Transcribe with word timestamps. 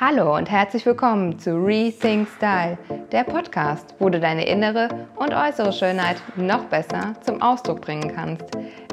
Hallo 0.00 0.36
und 0.36 0.48
herzlich 0.48 0.86
willkommen 0.86 1.40
zu 1.40 1.56
Rethink 1.56 2.28
Style, 2.28 2.78
der 3.10 3.24
Podcast, 3.24 3.96
wo 3.98 4.08
du 4.08 4.20
deine 4.20 4.46
innere 4.46 4.88
und 5.16 5.34
äußere 5.34 5.72
Schönheit 5.72 6.22
noch 6.36 6.66
besser 6.66 7.14
zum 7.22 7.42
Ausdruck 7.42 7.80
bringen 7.80 8.14
kannst. 8.14 8.44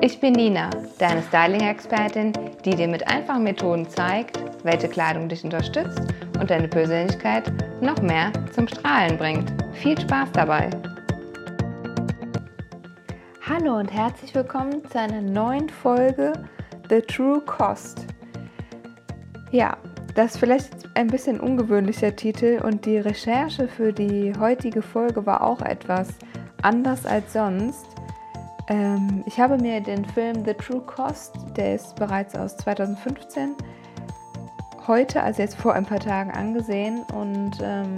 Ich 0.01 0.19
bin 0.19 0.33
Nina, 0.33 0.71
deine 0.97 1.21
Styling-Expertin, 1.21 2.33
die 2.65 2.71
dir 2.71 2.87
mit 2.87 3.07
einfachen 3.07 3.43
Methoden 3.43 3.87
zeigt, 3.87 4.39
welche 4.63 4.87
Kleidung 4.87 5.29
dich 5.29 5.43
unterstützt 5.43 6.01
und 6.39 6.49
deine 6.49 6.67
Persönlichkeit 6.67 7.53
noch 7.81 8.01
mehr 8.01 8.31
zum 8.51 8.67
Strahlen 8.67 9.15
bringt. 9.19 9.53
Viel 9.73 10.01
Spaß 10.01 10.31
dabei! 10.31 10.71
Hallo 13.47 13.77
und 13.77 13.93
herzlich 13.93 14.33
willkommen 14.33 14.83
zu 14.89 14.99
einer 14.99 15.21
neuen 15.21 15.69
Folge 15.69 16.33
The 16.89 17.01
True 17.01 17.41
Cost. 17.41 18.07
Ja, 19.51 19.77
das 20.15 20.31
ist 20.31 20.37
vielleicht 20.37 20.71
ein 20.95 21.07
bisschen 21.07 21.39
ungewöhnlicher 21.41 22.15
Titel. 22.15 22.61
Und 22.63 22.85
die 22.85 22.97
Recherche 22.97 23.67
für 23.67 23.91
die 23.91 24.33
heutige 24.39 24.81
Folge 24.81 25.25
war 25.25 25.43
auch 25.43 25.61
etwas 25.61 26.07
anders 26.61 27.05
als 27.05 27.33
sonst. 27.33 27.85
Ähm, 28.69 29.23
ich 29.27 29.39
habe 29.39 29.57
mir 29.57 29.81
den 29.81 30.05
Film 30.05 30.45
The 30.45 30.53
True 30.53 30.81
Cost, 30.81 31.35
der 31.57 31.75
ist 31.75 31.95
bereits 31.97 32.33
aus 32.33 32.55
2015, 32.57 33.55
heute, 34.87 35.21
also 35.21 35.41
jetzt 35.41 35.57
vor 35.57 35.73
ein 35.73 35.85
paar 35.85 35.99
Tagen 35.99 36.31
angesehen. 36.31 37.03
Und 37.13 37.57
ähm, 37.61 37.93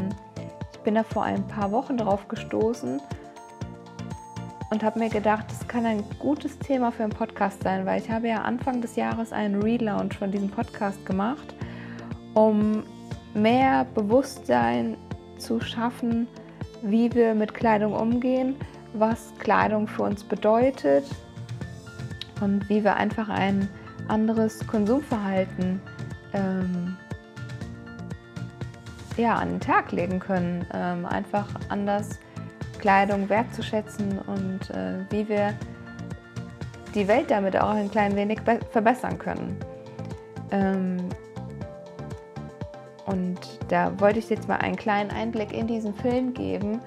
ich 0.73 0.79
bin 0.79 0.95
da 0.95 1.03
vor 1.03 1.23
ein 1.23 1.47
paar 1.47 1.71
Wochen 1.71 1.97
drauf 1.97 2.27
gestoßen 2.27 2.99
und 4.71 4.83
habe 4.83 4.99
mir 4.99 5.09
gedacht, 5.09 5.45
das 5.49 5.67
kann 5.67 5.85
ein 5.85 6.03
gutes 6.17 6.57
Thema 6.57 6.91
für 6.91 7.03
einen 7.03 7.13
Podcast 7.13 7.61
sein, 7.61 7.85
weil 7.85 8.01
ich 8.01 8.09
habe 8.09 8.27
ja 8.27 8.41
Anfang 8.41 8.81
des 8.81 8.95
Jahres 8.95 9.31
einen 9.31 9.61
Relaunch 9.61 10.17
von 10.17 10.31
diesem 10.31 10.49
Podcast 10.49 11.05
gemacht 11.05 11.56
um 12.37 12.83
mehr 13.33 13.87
Bewusstsein 13.95 14.95
zu 15.39 15.59
schaffen, 15.59 16.27
wie 16.83 17.11
wir 17.13 17.33
mit 17.33 17.55
Kleidung 17.55 17.93
umgehen, 17.93 18.55
was 18.93 19.33
Kleidung 19.39 19.87
für 19.87 20.03
uns 20.03 20.23
bedeutet 20.23 21.03
und 22.39 22.69
wie 22.69 22.83
wir 22.83 22.95
einfach 22.95 23.27
ein 23.27 23.67
anderes 24.07 24.65
Konsumverhalten 24.67 25.81
ähm, 26.33 26.95
ja, 29.17 29.33
an 29.33 29.53
den 29.53 29.59
Tag 29.59 29.91
legen 29.91 30.19
können. 30.19 30.63
Ähm, 30.75 31.07
einfach 31.07 31.47
anders 31.69 32.19
Kleidung 32.77 33.27
wertzuschätzen 33.29 34.19
und 34.19 34.69
äh, 34.69 34.99
wie 35.09 35.27
wir 35.27 35.55
die 36.93 37.07
Welt 37.07 37.31
damit 37.31 37.57
auch 37.57 37.71
ein 37.71 37.89
klein 37.89 38.15
wenig 38.15 38.41
verbessern 38.71 39.17
können. 39.17 39.57
Ähm, 40.51 40.97
und 43.07 43.39
da 43.69 43.97
wollte 43.99 44.19
ich 44.19 44.29
jetzt 44.29 44.47
mal 44.47 44.57
einen 44.57 44.75
kleinen 44.75 45.11
Einblick 45.11 45.53
in 45.53 45.65
diesen 45.65 45.95
Film 45.95 46.33
geben, 46.33 46.81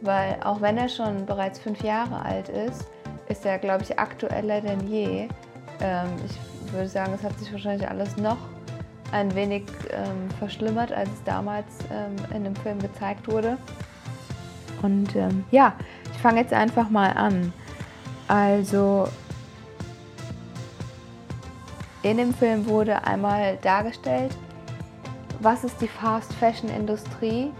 weil 0.00 0.38
auch 0.42 0.60
wenn 0.62 0.78
er 0.78 0.88
schon 0.88 1.26
bereits 1.26 1.58
fünf 1.58 1.82
Jahre 1.82 2.22
alt 2.22 2.48
ist, 2.48 2.86
ist 3.28 3.44
er, 3.44 3.58
glaube 3.58 3.82
ich, 3.82 3.98
aktueller 3.98 4.60
denn 4.62 4.86
je. 4.88 5.28
Ähm, 5.80 6.08
ich 6.24 6.72
würde 6.72 6.88
sagen, 6.88 7.12
es 7.14 7.22
hat 7.22 7.38
sich 7.38 7.52
wahrscheinlich 7.52 7.88
alles 7.88 8.16
noch 8.16 8.38
ein 9.12 9.34
wenig 9.34 9.64
ähm, 9.90 10.30
verschlimmert, 10.38 10.92
als 10.92 11.10
es 11.10 11.22
damals 11.24 11.66
ähm, 11.92 12.16
in 12.34 12.44
dem 12.44 12.56
Film 12.56 12.78
gezeigt 12.78 13.28
wurde. 13.28 13.58
Und 14.82 15.14
ähm, 15.14 15.44
ja, 15.50 15.74
ich 16.10 16.18
fange 16.18 16.40
jetzt 16.40 16.54
einfach 16.54 16.88
mal 16.88 17.10
an. 17.10 17.52
Also 18.28 19.08
in 22.02 22.16
dem 22.16 22.32
Film 22.32 22.66
wurde 22.66 23.04
einmal 23.04 23.58
dargestellt, 23.58 24.36
was 25.46 25.62
ist 25.62 25.80
die 25.80 25.86
Fast 25.86 26.32
Fashion 26.32 26.68
Industrie? 26.70 27.52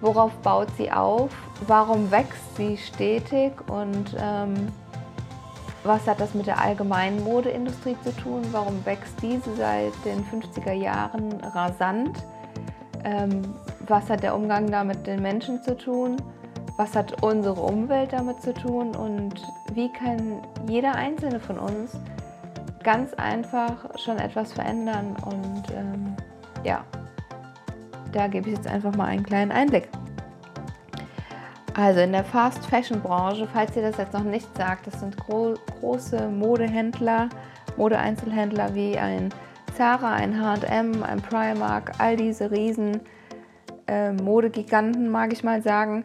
Worauf 0.00 0.30
baut 0.42 0.68
sie 0.76 0.92
auf? 0.92 1.30
Warum 1.66 2.08
wächst 2.12 2.56
sie 2.56 2.76
stetig? 2.76 3.52
Und 3.68 4.14
ähm, 4.20 4.68
was 5.82 6.06
hat 6.06 6.20
das 6.20 6.32
mit 6.34 6.46
der 6.46 6.60
allgemeinen 6.60 7.24
Modeindustrie 7.24 7.96
zu 8.04 8.14
tun? 8.14 8.42
Warum 8.52 8.86
wächst 8.86 9.20
diese 9.20 9.52
seit 9.56 9.92
den 10.04 10.24
50er 10.24 10.74
Jahren 10.74 11.32
rasant? 11.40 12.24
Ähm, 13.02 13.42
was 13.80 14.08
hat 14.08 14.22
der 14.22 14.36
Umgang 14.36 14.70
da 14.70 14.84
mit 14.84 15.04
den 15.04 15.20
Menschen 15.20 15.60
zu 15.64 15.76
tun? 15.76 16.22
Was 16.76 16.94
hat 16.94 17.20
unsere 17.20 17.60
Umwelt 17.60 18.12
damit 18.12 18.42
zu 18.42 18.54
tun? 18.54 18.94
Und 18.94 19.42
wie 19.72 19.92
kann 19.92 20.40
jeder 20.68 20.94
einzelne 20.94 21.40
von 21.40 21.58
uns 21.58 21.98
ganz 22.84 23.12
einfach 23.14 23.98
schon 23.98 24.18
etwas 24.18 24.52
verändern? 24.52 25.16
Und 25.26 25.64
ähm, 25.74 26.14
ja, 26.62 26.84
da 28.14 28.28
gebe 28.28 28.48
ich 28.48 28.56
jetzt 28.56 28.66
einfach 28.66 28.94
mal 28.94 29.06
einen 29.06 29.24
kleinen 29.24 29.52
Einblick. 29.52 29.88
Also 31.74 32.00
in 32.00 32.12
der 32.12 32.24
Fast 32.24 32.64
Fashion 32.66 33.00
Branche, 33.00 33.48
falls 33.52 33.76
ihr 33.76 33.82
das 33.82 33.96
jetzt 33.96 34.12
noch 34.12 34.22
nicht 34.22 34.46
sagt, 34.56 34.86
das 34.86 35.00
sind 35.00 35.16
gro 35.16 35.54
große 35.80 36.28
Modehändler, 36.28 37.28
Modeeinzelhändler 37.76 38.74
wie 38.74 38.96
ein 38.96 39.30
Zara, 39.76 40.12
ein 40.12 40.40
H&M, 40.40 41.02
ein 41.02 41.20
Primark, 41.20 41.92
all 41.98 42.16
diese 42.16 42.52
riesen 42.52 43.00
äh, 43.88 44.12
Modegiganten, 44.12 45.10
mag 45.10 45.32
ich 45.32 45.42
mal 45.42 45.62
sagen, 45.62 46.04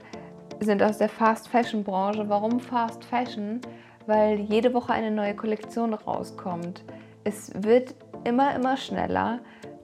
sind 0.59 0.81
aus 0.81 0.97
der 0.97 1.09
Fast 1.09 1.47
Fashion 1.47 1.83
Branche. 1.83 2.27
Warum 2.27 2.59
Fast 2.59 3.05
Fashion? 3.05 3.61
Weil 4.07 4.39
jede 4.39 4.73
Woche 4.73 4.91
eine 4.91 5.11
neue 5.11 5.35
Kollektion 5.35 5.93
rauskommt. 5.93 6.83
Es 7.23 7.51
wird 7.63 7.93
immer, 8.23 8.55
immer 8.55 8.75
schneller. 8.75 9.39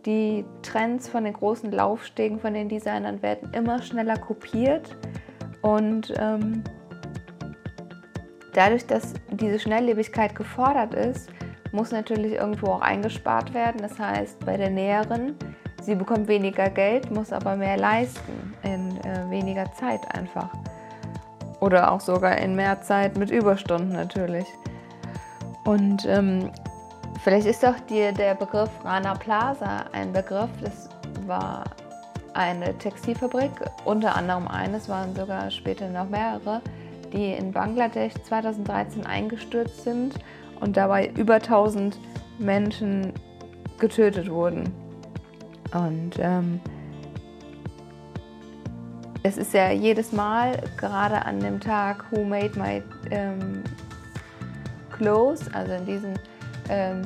Die 0.06 0.46
Trends 0.62 1.08
von 1.10 1.24
den 1.24 1.34
großen 1.34 1.72
Laufstegen 1.72 2.40
von 2.40 2.54
den 2.54 2.70
Designern 2.70 3.22
werden 3.24 3.50
immer 3.54 3.82
schneller 3.82 4.18
kopiert 4.18 4.96
und 5.62 6.14
ähm, 6.20 6.64
dadurch, 8.54 8.86
dass 8.86 9.14
diese 9.32 9.60
Schnelllebigkeit 9.60 10.36
gefordert 10.36 10.94
ist, 10.94 11.30
muss 11.72 11.92
natürlich 11.92 12.34
irgendwo 12.34 12.68
auch 12.68 12.82
eingespart 12.82 13.54
werden. 13.54 13.82
Das 13.82 13.98
heißt, 13.98 14.46
bei 14.46 14.58
der 14.58 14.70
Näherin, 14.70 15.36
sie 15.82 15.96
bekommt 15.96 16.28
weniger 16.28 16.70
Geld, 16.70 17.10
muss 17.10 17.34
aber 17.34 17.56
mehr 17.56 17.78
leisten 17.78 18.54
in 18.64 18.98
äh, 19.02 19.30
weniger 19.30 19.72
Zeit 19.74 20.02
einfach. 20.16 20.50
Oder 21.60 21.92
auch 21.92 22.00
sogar 22.00 22.38
in 22.38 22.56
mehr 22.56 22.82
Zeit 22.82 23.18
mit 23.18 23.32
Überstunden 23.32 23.94
natürlich. 23.94 24.46
Und 25.66 26.06
ähm, 26.08 26.52
Vielleicht 27.26 27.48
ist 27.48 27.64
doch 27.64 27.80
dir 27.90 28.12
der 28.12 28.36
Begriff 28.36 28.70
Rana 28.84 29.16
Plaza 29.16 29.86
ein 29.94 30.14
Begriff. 30.14 30.52
Das 30.62 30.90
war 31.26 31.64
eine 32.36 32.78
Textilfabrik, 32.78 33.50
unter 33.84 34.16
anderem 34.16 34.48
eines, 34.48 34.88
waren 34.90 35.16
sogar 35.16 35.50
später 35.50 35.90
noch 35.90 36.08
mehrere, 36.08 36.62
die 37.12 37.34
in 37.34 37.52
Bangladesch 37.52 38.14
2013 38.28 39.08
eingestürzt 39.08 39.84
sind 39.84 40.20
und 40.60 40.78
dabei 40.78 41.10
über 41.18 41.38
1000 41.38 41.98
Menschen 42.38 43.12
getötet 43.80 44.30
wurden. 44.30 44.72
Und 45.74 46.20
ähm, 46.20 46.60
es 49.24 49.38
ist 49.38 49.52
ja 49.56 49.72
jedes 49.72 50.12
Mal, 50.12 50.62
gerade 50.78 51.26
an 51.26 51.40
dem 51.40 51.60
Tag 51.60 52.06
Who 52.12 52.24
Made 52.24 52.52
My 52.56 52.84
ähm, 53.10 53.64
Clothes, 54.92 55.52
also 55.56 55.74
in 55.74 55.88
diesen 55.88 56.20
ähm, 56.70 57.04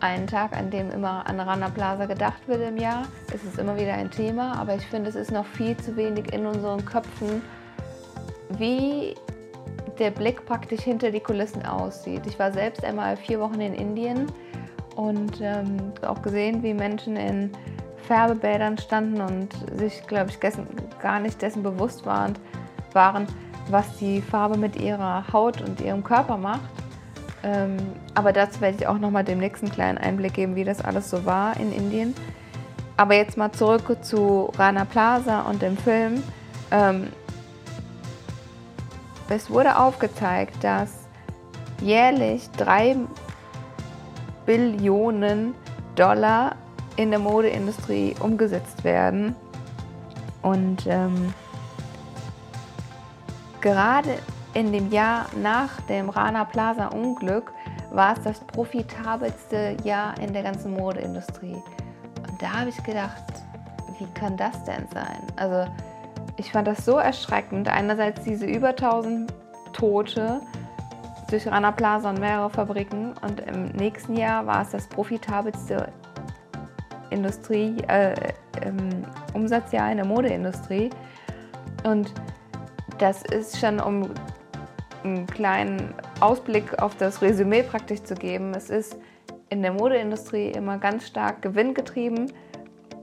einen 0.00 0.26
Tag, 0.26 0.56
an 0.56 0.70
dem 0.70 0.90
immer 0.90 1.26
an 1.26 1.40
Rana 1.40 1.68
Plaza 1.70 2.06
gedacht 2.06 2.46
wird 2.46 2.62
im 2.62 2.76
Jahr. 2.76 3.02
Es 3.34 3.42
ist 3.42 3.58
immer 3.58 3.76
wieder 3.76 3.94
ein 3.94 4.10
Thema, 4.10 4.56
aber 4.58 4.74
ich 4.74 4.86
finde, 4.86 5.10
es 5.10 5.16
ist 5.16 5.32
noch 5.32 5.46
viel 5.46 5.76
zu 5.76 5.96
wenig 5.96 6.32
in 6.32 6.46
unseren 6.46 6.84
Köpfen, 6.84 7.42
wie 8.50 9.14
der 9.98 10.10
Blick 10.10 10.46
praktisch 10.46 10.82
hinter 10.82 11.10
die 11.10 11.20
Kulissen 11.20 11.64
aussieht. 11.66 12.26
Ich 12.26 12.38
war 12.38 12.52
selbst 12.52 12.84
einmal 12.84 13.16
vier 13.16 13.40
Wochen 13.40 13.60
in 13.60 13.74
Indien 13.74 14.26
und 14.94 15.40
ähm, 15.40 15.92
auch 16.06 16.22
gesehen, 16.22 16.62
wie 16.62 16.74
Menschen 16.74 17.16
in 17.16 17.50
Färbebädern 18.06 18.78
standen 18.78 19.20
und 19.20 19.48
sich, 19.78 20.06
glaube 20.06 20.30
ich, 20.30 20.38
gar 21.00 21.20
nicht 21.20 21.42
dessen 21.42 21.62
bewusst 21.62 22.06
waren, 22.06 22.34
waren, 22.92 23.26
was 23.70 23.96
die 23.98 24.22
Farbe 24.22 24.56
mit 24.56 24.76
ihrer 24.76 25.30
Haut 25.32 25.60
und 25.60 25.80
ihrem 25.80 26.02
Körper 26.02 26.36
macht. 26.36 26.70
Ähm, 27.42 27.76
aber 28.14 28.32
dazu 28.32 28.60
werde 28.60 28.76
ich 28.78 28.86
auch 28.86 28.98
noch 28.98 29.10
mal 29.10 29.24
demnächst 29.24 29.62
einen 29.62 29.72
kleinen 29.72 29.98
Einblick 29.98 30.34
geben, 30.34 30.56
wie 30.56 30.64
das 30.64 30.80
alles 30.80 31.10
so 31.10 31.24
war 31.24 31.56
in 31.58 31.72
Indien. 31.72 32.14
Aber 32.96 33.14
jetzt 33.14 33.36
mal 33.36 33.52
zurück 33.52 33.96
zu 34.02 34.52
Rana 34.58 34.84
Plaza 34.84 35.42
und 35.42 35.62
dem 35.62 35.76
Film. 35.76 36.22
Ähm, 36.70 37.08
es 39.28 39.50
wurde 39.50 39.78
aufgezeigt, 39.78 40.64
dass 40.64 41.06
jährlich 41.80 42.50
drei 42.56 42.96
Billionen 44.46 45.54
Dollar 45.94 46.56
in 46.96 47.10
der 47.10 47.20
Modeindustrie 47.20 48.14
umgesetzt 48.20 48.82
werden. 48.82 49.36
Und 50.42 50.86
ähm, 50.86 51.34
gerade 53.60 54.14
in 54.58 54.72
dem 54.72 54.90
Jahr 54.90 55.26
nach 55.40 55.80
dem 55.82 56.10
Rana 56.10 56.44
Plaza 56.44 56.88
Unglück 56.88 57.52
war 57.92 58.16
es 58.16 58.24
das 58.24 58.40
profitabelste 58.40 59.76
Jahr 59.84 60.18
in 60.18 60.32
der 60.32 60.42
ganzen 60.42 60.74
Modeindustrie. 60.74 61.54
Und 62.28 62.42
da 62.42 62.58
habe 62.60 62.70
ich 62.70 62.82
gedacht, 62.82 63.22
wie 64.00 64.06
kann 64.14 64.36
das 64.36 64.64
denn 64.64 64.84
sein? 64.92 65.22
Also 65.36 65.70
ich 66.36 66.50
fand 66.50 66.66
das 66.66 66.84
so 66.84 66.96
erschreckend. 66.96 67.68
Einerseits 67.68 68.24
diese 68.24 68.46
über 68.46 68.70
1000 68.70 69.32
Tote 69.74 70.40
durch 71.30 71.46
Rana 71.46 71.70
Plaza 71.70 72.10
und 72.10 72.18
mehrere 72.18 72.50
Fabriken 72.50 73.14
und 73.22 73.38
im 73.38 73.66
nächsten 73.76 74.16
Jahr 74.16 74.44
war 74.44 74.62
es 74.62 74.70
das 74.70 74.88
profitabelste 74.88 75.92
Industrie, 77.10 77.76
äh, 77.86 78.32
Umsatzjahr 79.34 79.92
in 79.92 79.98
der 79.98 80.06
Modeindustrie. 80.06 80.90
Und 81.84 82.12
das 82.98 83.22
ist 83.22 83.60
schon, 83.60 83.78
um 83.78 84.10
einen 85.04 85.26
kleinen 85.26 85.94
Ausblick 86.20 86.82
auf 86.82 86.96
das 86.96 87.22
Resümee 87.22 87.62
praktisch 87.62 88.02
zu 88.02 88.14
geben. 88.14 88.52
Es 88.54 88.70
ist 88.70 88.96
in 89.50 89.62
der 89.62 89.72
Modeindustrie 89.72 90.50
immer 90.50 90.78
ganz 90.78 91.06
stark 91.06 91.42
gewinngetrieben. 91.42 92.32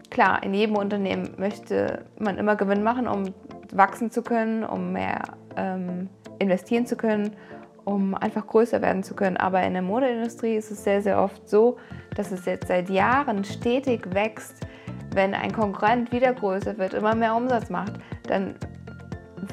Klar, 0.10 0.44
in 0.44 0.54
jedem 0.54 0.76
Unternehmen 0.76 1.34
möchte 1.38 2.06
man 2.20 2.38
immer 2.38 2.56
Gewinn 2.56 2.84
machen, 2.84 3.08
um 3.08 3.34
wachsen 3.72 4.12
zu 4.12 4.22
können, 4.22 4.64
um 4.64 4.94
mehr 4.94 5.22
ähm, 5.58 6.10
investieren 6.40 6.86
zu 6.86 6.96
können, 6.96 7.36
um 7.84 8.16
einfach 8.16 8.46
größer 8.46 8.82
werden 8.82 9.04
zu 9.04 9.16
können. 9.16 9.38
Aber 9.38 9.62
in 9.64 9.74
der 9.74 9.82
Modeindustrie 9.82 10.56
ist 10.56 10.72
es 10.72 10.84
sehr, 10.84 11.02
sehr 11.02 11.22
oft 11.22 11.50
so, 11.50 11.78
dass 12.16 12.32
es 12.32 12.46
jetzt 12.46 12.68
seit 12.68 12.90
Jahren 12.90 13.44
stetig 13.44 14.14
wächst. 14.14 14.66
Wenn 15.14 15.34
ein 15.34 15.52
Konkurrent 15.52 16.12
wieder 16.12 16.34
größer 16.34 16.78
wird, 16.78 16.94
immer 16.94 17.16
mehr 17.16 17.36
Umsatz 17.36 17.70
macht, 17.70 17.94
dann 18.28 18.56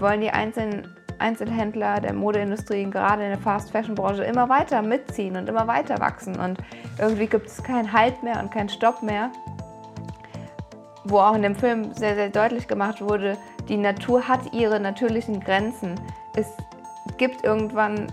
wollen 0.00 0.21
die 0.21 0.31
einzelnen 0.31 0.89
Einzelhändler 1.22 2.00
der 2.00 2.12
Modeindustrie, 2.12 2.84
gerade 2.90 3.22
in 3.22 3.30
der 3.30 3.38
Fast-Fashion-Branche, 3.38 4.24
immer 4.24 4.48
weiter 4.48 4.82
mitziehen 4.82 5.36
und 5.36 5.48
immer 5.48 5.66
weiter 5.66 6.00
wachsen. 6.00 6.38
Und 6.38 6.58
irgendwie 6.98 7.26
gibt 7.26 7.46
es 7.46 7.62
keinen 7.62 7.92
Halt 7.92 8.22
mehr 8.22 8.40
und 8.40 8.52
keinen 8.52 8.69
Stopp 8.69 9.02
mehr. 9.02 9.30
Wo 11.04 11.19
auch 11.19 11.34
in 11.34 11.42
dem 11.42 11.54
Film 11.54 11.94
sehr, 11.94 12.14
sehr 12.14 12.28
deutlich 12.28 12.69
gemacht 12.69 13.00
wurde, 13.00 13.36
die 13.69 13.76
Natur 13.76 14.28
hat 14.28 14.52
ihre 14.52 14.80
natürlichen 14.80 15.40
Grenzen. 15.40 15.94
Es 16.36 16.48
gibt 17.16 17.44
irgendwann 17.44 18.12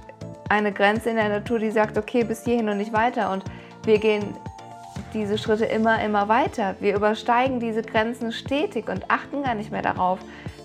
eine 0.50 0.72
Grenze 0.72 1.10
in 1.10 1.16
der 1.16 1.30
Natur, 1.30 1.60
die 1.60 1.72
sagt, 1.72 1.98
okay, 1.98 2.24
bis 2.24 2.44
hierhin 2.44 2.70
und 2.70 2.78
nicht 2.78 2.94
weiter. 2.94 3.32
Und 3.32 3.44
wir 3.84 4.00
gehen 4.00 4.36
diese 5.14 5.38
Schritte 5.38 5.66
immer, 5.66 6.04
immer 6.04 6.28
weiter. 6.28 6.76
Wir 6.80 6.96
übersteigen 6.96 7.60
diese 7.60 7.82
Grenzen 7.82 8.32
stetig 8.32 8.90
und 8.90 9.10
achten 9.10 9.44
gar 9.44 9.56
nicht 9.56 9.72
mehr 9.72 9.82
darauf, 9.82 10.20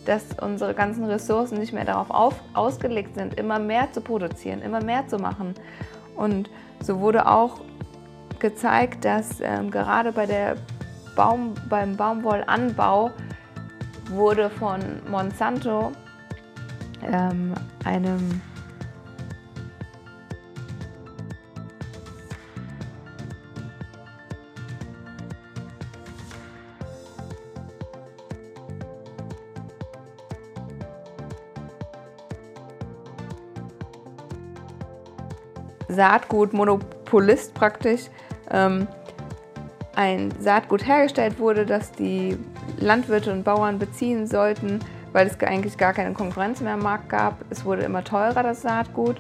dass 0.05 0.25
unsere 0.41 0.75
ganzen 0.75 1.05
Ressourcen 1.05 1.59
nicht 1.59 1.73
mehr 1.73 1.85
darauf 1.85 2.11
auf, 2.11 2.35
ausgelegt 2.53 3.15
sind, 3.15 3.35
immer 3.35 3.59
mehr 3.59 3.91
zu 3.93 4.01
produzieren, 4.01 4.63
immer 4.63 4.83
mehr 4.83 5.07
zu 5.09 5.19
machen. 5.19 5.55
Und 6.17 6.51
so 6.81 7.01
wurde 7.01 7.27
auch 7.27 7.61
gezeigt, 8.39 9.05
dass 9.05 9.41
ähm, 9.41 9.71
gerade 9.71 10.13
bei 10.13 10.27
der 10.27 10.57
Baum, 11.17 11.55
beim 11.69 11.97
Baumwollanbau 11.97 13.11
wurde 14.11 14.51
von 14.51 14.81
Monsanto 15.11 15.93
ähm, 17.11 17.55
einem 17.85 18.43
Saatgutmonopolist 35.95 37.55
praktisch 37.55 38.03
ähm, 38.51 38.87
ein 39.97 40.33
Saatgut 40.41 40.87
hergestellt 40.87 41.39
wurde, 41.39 41.67
das 41.67 41.93
die 41.93 42.37
Landwirte 42.79 43.33
und 43.33 43.45
Bauern 43.45 43.79
beziehen 43.79 44.27
sollten, 44.27 44.81
weil 45.13 45.27
es 45.27 45.41
eigentlich 45.41 45.79
gar 45.79 45.93
keine 45.93 46.13
Konkurrenz 46.13 46.61
mehr 46.61 46.75
am 46.75 46.81
Markt 46.81 47.09
gab. 47.09 47.45
Es 47.51 47.65
wurde 47.65 47.83
immer 47.83 48.03
teurer, 48.03 48.43
das 48.43 48.63
Saatgut. 48.63 49.17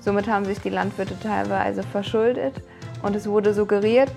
Somit 0.00 0.28
haben 0.28 0.44
sich 0.44 0.60
die 0.60 0.70
Landwirte 0.70 1.18
teilweise 1.18 1.82
verschuldet 1.82 2.62
und 3.02 3.16
es 3.16 3.26
wurde 3.26 3.54
suggeriert, 3.54 4.10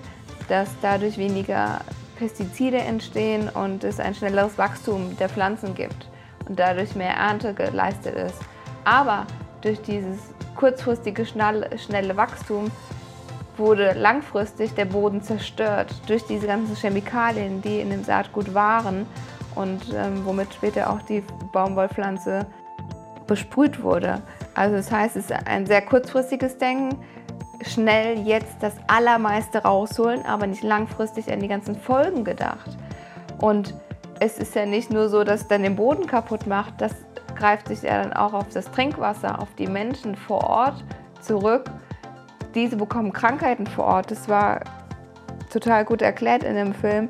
dass 0.48 0.68
dadurch 0.82 1.18
weniger 1.18 1.80
Pestizide 2.16 2.78
entstehen 2.78 3.48
und 3.48 3.84
es 3.84 4.00
ein 4.00 4.14
schnelleres 4.14 4.56
Wachstum 4.56 5.16
der 5.18 5.28
Pflanzen 5.28 5.74
gibt 5.74 6.08
und 6.48 6.58
dadurch 6.58 6.94
mehr 6.94 7.14
Ernte 7.14 7.54
geleistet 7.54 8.14
ist. 8.14 8.38
Aber 8.84 9.26
durch 9.62 9.80
dieses 9.82 10.18
kurzfristige, 10.54 11.26
schnelle 11.26 12.16
Wachstum 12.16 12.70
wurde 13.56 13.92
langfristig 13.92 14.74
der 14.74 14.84
Boden 14.84 15.22
zerstört 15.22 15.94
durch 16.06 16.24
diese 16.24 16.46
ganzen 16.46 16.74
Chemikalien, 16.76 17.62
die 17.62 17.80
in 17.80 17.90
dem 17.90 18.04
Saatgut 18.04 18.54
waren 18.54 19.06
und 19.54 19.94
ähm, 19.94 20.24
womit 20.24 20.52
später 20.54 20.90
auch 20.90 21.02
die 21.02 21.22
Baumwollpflanze 21.52 22.46
besprüht 23.26 23.82
wurde. 23.82 24.22
Also 24.54 24.76
das 24.76 24.90
heißt, 24.90 25.16
es 25.16 25.26
ist 25.26 25.46
ein 25.46 25.66
sehr 25.66 25.82
kurzfristiges 25.82 26.58
Denken, 26.58 26.98
schnell 27.62 28.18
jetzt 28.26 28.56
das 28.60 28.74
Allermeiste 28.86 29.58
rausholen, 29.58 30.24
aber 30.26 30.46
nicht 30.46 30.62
langfristig 30.62 31.32
an 31.32 31.40
die 31.40 31.48
ganzen 31.48 31.76
Folgen 31.76 32.24
gedacht. 32.24 32.76
Und 33.38 33.74
es 34.20 34.38
ist 34.38 34.54
ja 34.54 34.66
nicht 34.66 34.90
nur 34.90 35.08
so, 35.08 35.24
dass 35.24 35.42
es 35.42 35.48
dann 35.48 35.62
den 35.62 35.76
Boden 35.76 36.06
kaputt 36.06 36.46
macht, 36.46 36.74
das 36.80 36.92
greift 37.34 37.68
sich 37.68 37.82
ja 37.82 38.02
dann 38.02 38.12
auch 38.12 38.32
auf 38.32 38.48
das 38.48 38.70
Trinkwasser, 38.70 39.40
auf 39.40 39.54
die 39.54 39.66
Menschen 39.66 40.14
vor 40.14 40.44
Ort 40.44 40.84
zurück. 41.20 41.64
Diese 42.54 42.76
bekommen 42.76 43.12
Krankheiten 43.12 43.66
vor 43.66 43.84
Ort. 43.84 44.10
Das 44.10 44.28
war 44.28 44.60
total 45.50 45.84
gut 45.84 46.02
erklärt 46.02 46.42
in 46.42 46.54
dem 46.54 46.74
Film, 46.74 47.08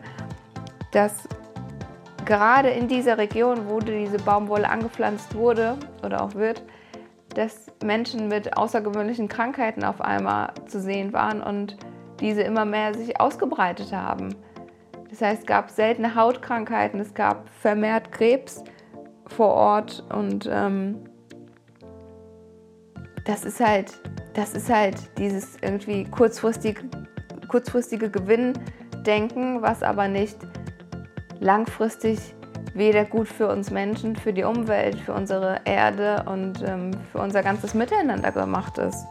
dass 0.92 1.28
gerade 2.24 2.70
in 2.70 2.88
dieser 2.88 3.18
Region, 3.18 3.68
wo 3.68 3.80
diese 3.80 4.18
Baumwolle 4.18 4.68
angepflanzt 4.68 5.34
wurde 5.34 5.76
oder 6.02 6.22
auch 6.22 6.34
wird, 6.34 6.62
dass 7.34 7.66
Menschen 7.82 8.28
mit 8.28 8.56
außergewöhnlichen 8.56 9.28
Krankheiten 9.28 9.84
auf 9.84 10.00
einmal 10.00 10.52
zu 10.66 10.80
sehen 10.80 11.12
waren 11.12 11.42
und 11.42 11.76
diese 12.20 12.42
immer 12.42 12.64
mehr 12.64 12.94
sich 12.94 13.20
ausgebreitet 13.20 13.92
haben. 13.92 14.34
Das 15.10 15.20
heißt, 15.20 15.40
es 15.42 15.46
gab 15.46 15.70
seltene 15.70 16.14
Hautkrankheiten, 16.14 17.00
es 17.00 17.14
gab 17.14 17.48
vermehrt 17.60 18.12
Krebs 18.12 18.64
vor 19.26 19.48
Ort 19.54 20.04
und 20.12 20.48
ähm, 20.50 21.04
das 23.24 23.44
ist 23.44 23.60
halt, 23.60 23.98
das 24.34 24.54
ist 24.54 24.68
halt 24.68 24.96
dieses 25.18 25.56
irgendwie 25.62 26.04
kurzfristig, 26.04 26.84
kurzfristige 27.48 28.10
Gewinndenken, 28.10 29.62
was 29.62 29.82
aber 29.82 30.08
nicht 30.08 30.36
langfristig 31.40 32.34
weder 32.74 33.04
gut 33.04 33.28
für 33.28 33.48
uns 33.48 33.70
Menschen, 33.70 34.16
für 34.16 34.32
die 34.32 34.42
Umwelt, 34.42 34.98
für 35.00 35.14
unsere 35.14 35.60
Erde 35.64 36.24
und 36.26 36.62
ähm, 36.66 36.90
für 37.12 37.18
unser 37.18 37.42
ganzes 37.42 37.72
Miteinander 37.74 38.32
gemacht 38.32 38.78
ist. 38.78 39.06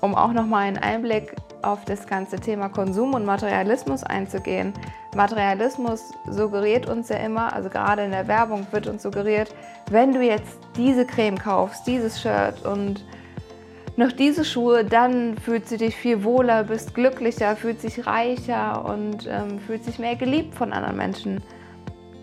Um 0.00 0.14
auch 0.14 0.32
noch 0.32 0.46
mal 0.46 0.60
einen 0.60 0.78
Einblick 0.78 1.34
auf 1.62 1.84
das 1.84 2.06
ganze 2.06 2.36
Thema 2.36 2.68
Konsum 2.68 3.14
und 3.14 3.24
Materialismus 3.24 4.04
einzugehen. 4.04 4.72
Materialismus 5.14 6.12
suggeriert 6.28 6.88
uns 6.88 7.08
ja 7.08 7.16
immer, 7.16 7.52
also 7.52 7.68
gerade 7.68 8.04
in 8.04 8.10
der 8.10 8.28
Werbung 8.28 8.66
wird 8.70 8.86
uns 8.86 9.02
suggeriert, 9.02 9.54
wenn 9.90 10.12
du 10.12 10.20
jetzt 10.20 10.58
diese 10.76 11.06
Creme 11.06 11.38
kaufst, 11.38 11.86
dieses 11.86 12.20
Shirt 12.20 12.64
und 12.64 13.04
noch 13.96 14.10
diese 14.10 14.44
Schuhe, 14.44 14.84
dann 14.84 15.36
fühlst 15.36 15.70
du 15.70 15.76
dich 15.76 15.94
viel 15.94 16.24
wohler, 16.24 16.64
bist 16.64 16.94
glücklicher, 16.94 17.54
fühlst 17.54 17.84
dich 17.84 18.06
reicher 18.06 18.84
und 18.84 19.28
ähm, 19.28 19.60
fühlst 19.60 19.86
dich 19.86 19.98
mehr 19.98 20.16
geliebt 20.16 20.54
von 20.54 20.72
anderen 20.72 20.96
Menschen. 20.96 21.42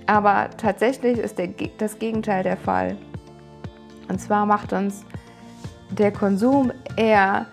Aber 0.05 0.49
tatsächlich 0.57 1.17
ist 1.17 1.37
der, 1.37 1.49
das 1.77 1.97
Gegenteil 1.97 2.43
der 2.43 2.57
Fall. 2.57 2.97
Und 4.09 4.19
zwar 4.19 4.45
macht 4.45 4.73
uns 4.73 5.05
der 5.91 6.11
Konsum 6.11 6.71
eher 6.97 7.45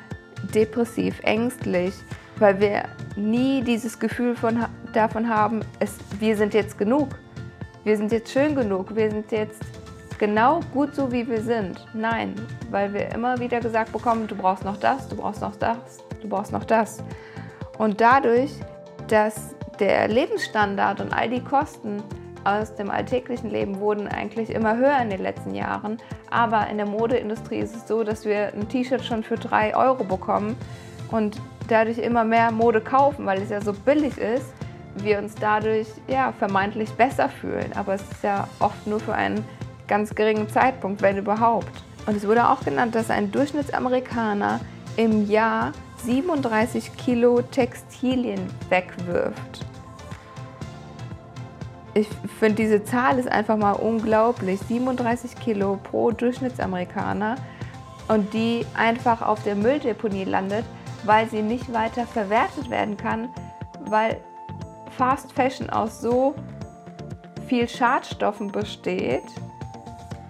depressiv, 0.54 1.20
ängstlich, 1.22 1.94
weil 2.38 2.60
wir 2.60 2.84
nie 3.18 3.62
dieses 3.62 3.98
Gefühl 3.98 4.36
von, 4.36 4.64
davon 4.92 5.28
haben, 5.28 5.60
es, 5.78 5.96
wir 6.18 6.36
sind 6.36 6.54
jetzt 6.54 6.78
genug, 6.78 7.08
wir 7.84 7.96
sind 7.96 8.12
jetzt 8.12 8.32
schön 8.32 8.54
genug, 8.54 8.94
wir 8.94 9.10
sind 9.10 9.30
jetzt 9.32 9.62
genau 10.18 10.60
gut 10.72 10.94
so, 10.94 11.10
wie 11.12 11.28
wir 11.28 11.40
sind. 11.40 11.86
Nein, 11.94 12.34
weil 12.70 12.92
wir 12.92 13.12
immer 13.12 13.38
wieder 13.38 13.60
gesagt 13.60 13.92
bekommen, 13.92 14.26
du 14.26 14.34
brauchst 14.34 14.64
noch 14.64 14.76
das, 14.76 15.08
du 15.08 15.16
brauchst 15.16 15.40
noch 15.40 15.56
das, 15.56 15.78
du 16.20 16.28
brauchst 16.28 16.52
noch 16.52 16.64
das. 16.64 17.02
Und 17.78 18.00
dadurch, 18.00 18.52
dass 19.08 19.54
der 19.78 20.08
Lebensstandard 20.08 21.00
und 21.00 21.12
all 21.12 21.30
die 21.30 21.42
Kosten 21.42 22.02
aus 22.44 22.74
dem 22.74 22.90
alltäglichen 22.90 23.50
Leben 23.50 23.78
wurden 23.78 24.08
eigentlich 24.08 24.50
immer 24.50 24.76
höher 24.76 24.98
in 25.00 25.10
den 25.10 25.22
letzten 25.22 25.54
Jahren. 25.54 25.98
Aber 26.30 26.68
in 26.68 26.78
der 26.78 26.86
Modeindustrie 26.86 27.58
ist 27.58 27.76
es 27.76 27.86
so, 27.86 28.04
dass 28.04 28.24
wir 28.24 28.52
ein 28.54 28.68
T-Shirt 28.68 29.04
schon 29.04 29.22
für 29.22 29.36
3 29.36 29.76
Euro 29.76 30.04
bekommen 30.04 30.56
und 31.10 31.40
dadurch 31.68 31.98
immer 31.98 32.24
mehr 32.24 32.50
Mode 32.50 32.80
kaufen, 32.80 33.26
weil 33.26 33.40
es 33.42 33.50
ja 33.50 33.60
so 33.60 33.72
billig 33.72 34.18
ist, 34.18 34.52
wir 34.96 35.18
uns 35.18 35.34
dadurch 35.34 35.86
ja, 36.08 36.32
vermeintlich 36.32 36.90
besser 36.90 37.28
fühlen. 37.28 37.70
Aber 37.74 37.94
es 37.94 38.02
ist 38.02 38.22
ja 38.22 38.48
oft 38.58 38.86
nur 38.86 39.00
für 39.00 39.14
einen 39.14 39.44
ganz 39.86 40.14
geringen 40.14 40.48
Zeitpunkt, 40.48 41.02
wenn 41.02 41.16
überhaupt. 41.16 41.70
Und 42.06 42.16
es 42.16 42.26
wurde 42.26 42.48
auch 42.48 42.60
genannt, 42.60 42.94
dass 42.94 43.10
ein 43.10 43.30
Durchschnittsamerikaner 43.30 44.60
im 44.96 45.28
Jahr 45.28 45.72
37 46.04 46.96
Kilo 46.96 47.42
Textilien 47.42 48.40
wegwirft. 48.68 49.66
Ich 51.94 52.08
finde, 52.38 52.62
diese 52.62 52.84
Zahl 52.84 53.18
ist 53.18 53.28
einfach 53.28 53.56
mal 53.56 53.72
unglaublich. 53.72 54.60
37 54.68 55.34
Kilo 55.38 55.78
pro 55.82 56.12
Durchschnittsamerikaner 56.12 57.36
und 58.08 58.32
die 58.32 58.64
einfach 58.74 59.20
auf 59.22 59.42
der 59.42 59.54
Mülldeponie 59.54 60.24
landet, 60.24 60.64
weil 61.04 61.28
sie 61.28 61.42
nicht 61.42 61.72
weiter 61.72 62.06
verwertet 62.06 62.70
werden 62.70 62.96
kann, 62.96 63.28
weil 63.80 64.16
Fast 64.96 65.32
Fashion 65.32 65.70
aus 65.70 66.00
so 66.00 66.34
viel 67.46 67.68
Schadstoffen 67.68 68.50
besteht 68.52 69.22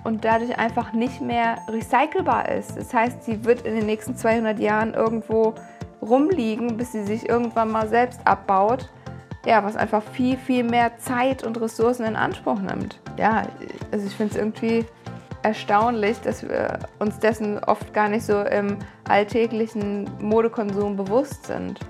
und 0.05 0.25
dadurch 0.25 0.57
einfach 0.59 0.93
nicht 0.93 1.21
mehr 1.21 1.59
recycelbar 1.69 2.49
ist. 2.49 2.77
Das 2.77 2.95
heißt, 2.95 3.25
sie 3.25 3.45
wird 3.45 3.63
in 3.63 3.75
den 3.75 3.87
nächsten 3.87 4.17
200 4.17 4.59
Jahren 4.59 4.95
irgendwo 4.95 5.55
rumliegen, 6.01 6.77
bis 6.77 6.93
sie 6.93 7.05
sich 7.05 7.29
irgendwann 7.29 7.71
mal 7.71 7.89
selbst 7.89 8.21
abbaut. 8.25 8.89
Ja, 9.47 9.65
was 9.65 9.77
einfach 9.77 10.03
viel, 10.03 10.37
viel 10.37 10.65
mehr 10.65 10.99
Zeit 10.99 11.45
und 11.45 11.61
Ressourcen 11.61 12.05
in 12.05 12.17
Anspruch 12.17 12.61
nimmt. 12.61 13.01
Ja, 13.17 13.43
also 13.91 14.07
ich 14.07 14.15
finde 14.15 14.35
es 14.35 14.39
irgendwie 14.39 14.85
erstaunlich, 15.43 16.21
dass 16.21 16.43
wir 16.43 16.79
uns 16.99 17.19
dessen 17.19 17.63
oft 17.65 17.93
gar 17.95 18.09
nicht 18.09 18.25
so 18.25 18.41
im 18.43 18.79
alltäglichen 19.09 20.11
Modekonsum 20.21 20.97
bewusst 20.97 21.47
sind. 21.47 21.81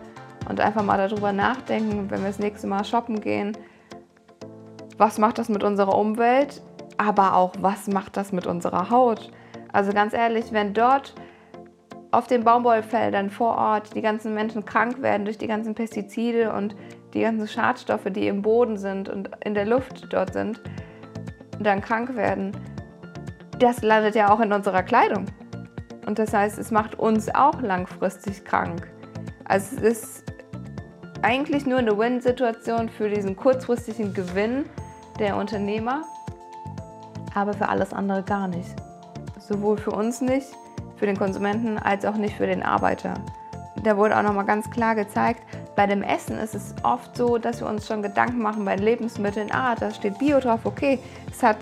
Und 0.48 0.60
einfach 0.60 0.82
mal 0.82 0.96
darüber 0.96 1.32
nachdenken, 1.32 2.10
wenn 2.10 2.20
wir 2.20 2.28
das 2.28 2.38
nächste 2.38 2.66
Mal 2.66 2.84
shoppen 2.84 3.20
gehen, 3.20 3.56
was 4.96 5.18
macht 5.18 5.38
das 5.38 5.48
mit 5.48 5.62
unserer 5.62 5.96
Umwelt, 5.96 6.62
aber 6.96 7.36
auch 7.36 7.52
was 7.60 7.86
macht 7.86 8.16
das 8.16 8.32
mit 8.32 8.46
unserer 8.46 8.90
Haut. 8.90 9.30
Also 9.72 9.92
ganz 9.92 10.14
ehrlich, 10.14 10.52
wenn 10.52 10.74
dort 10.74 11.14
auf 12.10 12.26
den 12.26 12.44
Baumwollfeldern 12.44 13.30
vor 13.30 13.56
Ort 13.56 13.94
die 13.94 14.00
ganzen 14.00 14.34
Menschen 14.34 14.64
krank 14.64 15.02
werden 15.02 15.24
durch 15.24 15.38
die 15.38 15.46
ganzen 15.46 15.74
Pestizide 15.74 16.52
und 16.52 16.74
die 17.14 17.20
ganzen 17.20 17.46
Schadstoffe, 17.46 18.06
die 18.10 18.26
im 18.26 18.42
Boden 18.42 18.78
sind 18.78 19.08
und 19.08 19.30
in 19.44 19.54
der 19.54 19.66
Luft 19.66 20.06
dort 20.10 20.32
sind, 20.32 20.60
dann 21.60 21.80
krank 21.80 22.16
werden, 22.16 22.52
das 23.58 23.82
landet 23.82 24.14
ja 24.14 24.32
auch 24.32 24.40
in 24.40 24.52
unserer 24.52 24.82
Kleidung. 24.82 25.26
Und 26.06 26.18
das 26.18 26.32
heißt, 26.32 26.58
es 26.58 26.70
macht 26.70 26.98
uns 26.98 27.28
auch 27.34 27.60
langfristig 27.60 28.44
krank. 28.44 28.90
Also 29.44 29.76
es 29.76 29.82
ist 29.82 30.24
eigentlich 31.22 31.66
nur 31.66 31.78
eine 31.78 31.98
Win-Situation 31.98 32.88
für 32.88 33.10
diesen 33.10 33.36
kurzfristigen 33.36 34.14
Gewinn 34.14 34.64
der 35.18 35.36
Unternehmer, 35.36 36.02
aber 37.34 37.52
für 37.52 37.68
alles 37.68 37.92
andere 37.92 38.22
gar 38.22 38.48
nicht. 38.48 38.70
Sowohl 39.38 39.76
für 39.76 39.90
uns 39.90 40.20
nicht, 40.20 40.48
für 40.96 41.06
den 41.06 41.18
Konsumenten, 41.18 41.78
als 41.78 42.04
auch 42.04 42.16
nicht 42.16 42.36
für 42.36 42.46
den 42.46 42.62
Arbeiter. 42.62 43.14
Da 43.82 43.96
wurde 43.96 44.16
auch 44.16 44.22
nochmal 44.22 44.44
ganz 44.44 44.70
klar 44.70 44.94
gezeigt, 44.94 45.42
bei 45.76 45.86
dem 45.86 46.02
Essen 46.02 46.38
ist 46.38 46.54
es 46.54 46.74
oft 46.82 47.16
so, 47.16 47.38
dass 47.38 47.60
wir 47.60 47.68
uns 47.68 47.86
schon 47.86 48.02
Gedanken 48.02 48.42
machen 48.42 48.64
bei 48.64 48.76
Lebensmitteln, 48.76 49.50
ah, 49.52 49.74
da 49.76 49.90
steht 49.92 50.18
Bio 50.18 50.40
drauf, 50.40 50.60
okay, 50.64 50.98
es 51.30 51.42
hat 51.42 51.58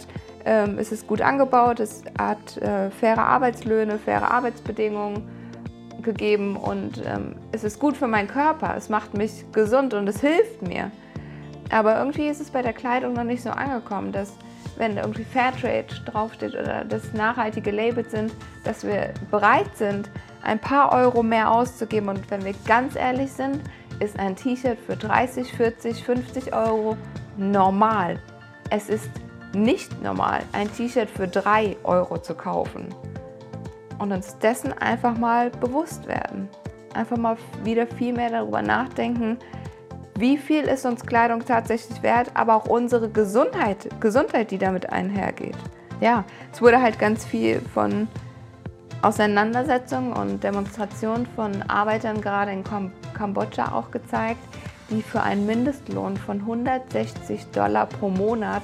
ähm, 0.46 0.78
es 0.78 0.92
ist 0.92 1.06
gut 1.06 1.20
angebaut, 1.20 1.80
es 1.80 2.04
hat 2.18 2.56
äh, 2.58 2.90
faire 2.90 3.18
Arbeitslöhne, 3.18 3.98
faire 3.98 4.30
Arbeitsbedingungen 4.30 5.28
gegeben 6.02 6.56
und 6.56 7.02
ähm, 7.04 7.34
es 7.50 7.64
ist 7.64 7.80
gut 7.80 7.96
für 7.96 8.06
meinen 8.06 8.28
Körper, 8.28 8.74
es 8.76 8.88
macht 8.88 9.14
mich 9.14 9.44
gesund 9.52 9.92
und 9.92 10.08
es 10.08 10.20
hilft 10.20 10.62
mir. 10.62 10.92
Aber 11.70 11.98
irgendwie 11.98 12.28
ist 12.28 12.40
es 12.40 12.50
bei 12.50 12.62
der 12.62 12.72
Kleidung 12.72 13.14
noch 13.14 13.24
nicht 13.24 13.42
so 13.42 13.50
angekommen, 13.50 14.12
dass 14.12 14.34
wenn 14.78 14.96
irgendwie 14.96 15.24
Fairtrade 15.24 15.86
draufsteht 16.04 16.54
oder 16.54 16.84
das 16.84 17.12
nachhaltige 17.12 17.72
Labels 17.72 18.12
sind, 18.12 18.32
dass 18.62 18.86
wir 18.86 19.14
bereit 19.32 19.76
sind, 19.76 20.08
ein 20.42 20.60
paar 20.60 20.92
Euro 20.92 21.24
mehr 21.24 21.50
auszugeben. 21.50 22.08
Und 22.08 22.30
wenn 22.30 22.44
wir 22.44 22.54
ganz 22.66 22.94
ehrlich 22.94 23.32
sind, 23.32 23.60
ist 23.98 24.18
ein 24.18 24.36
T-Shirt 24.36 24.78
für 24.86 24.94
30, 24.94 25.50
40, 25.52 26.04
50 26.04 26.54
Euro 26.54 26.96
normal. 27.36 28.20
Es 28.70 28.88
ist 28.88 29.10
nicht 29.62 30.02
normal, 30.02 30.42
ein 30.52 30.72
T-Shirt 30.72 31.10
für 31.10 31.28
3 31.28 31.76
Euro 31.84 32.18
zu 32.18 32.34
kaufen. 32.34 32.88
Und 33.98 34.12
uns 34.12 34.38
dessen 34.38 34.72
einfach 34.72 35.16
mal 35.16 35.50
bewusst 35.50 36.06
werden. 36.06 36.48
Einfach 36.94 37.16
mal 37.16 37.36
wieder 37.64 37.86
viel 37.86 38.12
mehr 38.12 38.30
darüber 38.30 38.62
nachdenken, 38.62 39.38
wie 40.18 40.38
viel 40.38 40.64
ist 40.64 40.86
uns 40.86 41.04
Kleidung 41.04 41.44
tatsächlich 41.44 42.02
wert, 42.02 42.30
aber 42.32 42.56
auch 42.56 42.66
unsere 42.66 43.10
Gesundheit, 43.10 43.88
Gesundheit, 44.00 44.50
die 44.50 44.56
damit 44.56 44.90
einhergeht. 44.90 45.56
Ja, 46.00 46.24
es 46.52 46.62
wurde 46.62 46.80
halt 46.80 46.98
ganz 46.98 47.24
viel 47.24 47.60
von 47.74 48.08
Auseinandersetzungen 49.02 50.14
und 50.14 50.42
Demonstrationen 50.42 51.26
von 51.36 51.62
Arbeitern 51.68 52.22
gerade 52.22 52.50
in 52.50 52.64
Kambodscha 53.12 53.72
auch 53.72 53.90
gezeigt, 53.90 54.40
die 54.88 55.02
für 55.02 55.22
einen 55.22 55.44
Mindestlohn 55.44 56.16
von 56.16 56.40
160 56.40 57.46
Dollar 57.50 57.86
pro 57.86 58.08
Monat 58.08 58.62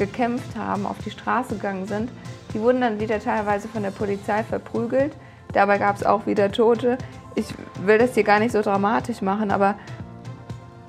gekämpft 0.00 0.56
haben, 0.56 0.86
auf 0.86 0.96
die 1.04 1.10
Straße 1.10 1.54
gegangen 1.54 1.86
sind. 1.86 2.10
Die 2.52 2.60
wurden 2.60 2.80
dann 2.80 2.98
wieder 2.98 3.20
teilweise 3.20 3.68
von 3.68 3.84
der 3.84 3.92
Polizei 3.92 4.42
verprügelt. 4.42 5.14
Dabei 5.52 5.78
gab 5.78 5.96
es 5.96 6.04
auch 6.04 6.26
wieder 6.26 6.50
Tote. 6.50 6.98
Ich 7.36 7.46
will 7.84 7.98
das 7.98 8.14
hier 8.14 8.24
gar 8.24 8.40
nicht 8.40 8.52
so 8.52 8.62
dramatisch 8.62 9.22
machen, 9.22 9.52
aber 9.52 9.76